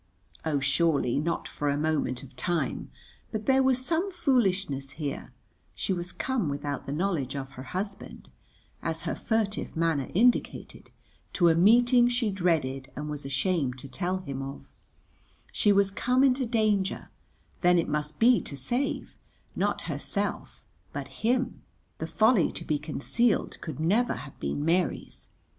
Oh, 0.43 0.59
surely 0.59 1.19
not 1.19 1.47
for 1.47 1.69
a 1.69 1.77
moment 1.77 2.23
of 2.23 2.35
time. 2.35 2.89
But 3.31 3.45
there 3.45 3.61
was 3.61 3.85
some 3.85 4.11
foolishness 4.11 4.93
here; 4.93 5.31
she 5.75 5.93
was 5.93 6.11
come 6.11 6.49
without 6.49 6.87
the 6.87 6.91
knowledge 6.91 7.35
of 7.35 7.51
her 7.51 7.61
husband, 7.77 8.27
as 8.81 9.03
her 9.03 9.13
furtive 9.13 9.77
manner 9.77 10.09
indicated, 10.15 10.89
to 11.33 11.49
a 11.49 11.53
meeting 11.53 12.09
she 12.09 12.31
dreaded 12.31 12.89
and 12.95 13.09
was 13.11 13.27
ashamed 13.27 13.77
to 13.77 13.87
tell 13.87 14.17
him 14.17 14.41
of; 14.41 14.65
she 15.51 15.71
was 15.71 15.91
come 15.91 16.23
into 16.23 16.47
danger; 16.47 17.09
then 17.61 17.77
it 17.77 17.87
must 17.87 18.17
be 18.17 18.41
to 18.41 18.57
save, 18.57 19.19
not 19.55 19.83
herself 19.83 20.63
but 20.91 21.09
him; 21.09 21.61
the 21.99 22.07
folly 22.07 22.51
to 22.53 22.65
be 22.65 22.79
concealed 22.79 23.61
could 23.61 23.79
never 23.79 24.15
have 24.15 24.39
been 24.39 24.65
Mary's. 24.65 25.29